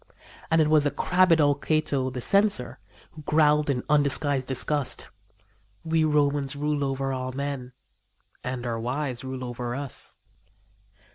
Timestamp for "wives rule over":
8.79-9.75